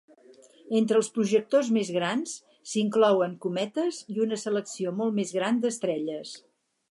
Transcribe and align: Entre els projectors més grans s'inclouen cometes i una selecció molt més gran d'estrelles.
Entre 0.77 0.97
els 0.99 1.09
projectors 1.17 1.69
més 1.75 1.91
grans 1.97 2.33
s'inclouen 2.71 3.37
cometes 3.45 4.01
i 4.15 4.19
una 4.25 4.41
selecció 4.45 4.95
molt 5.03 5.17
més 5.21 5.37
gran 5.41 5.63
d'estrelles. 5.67 6.33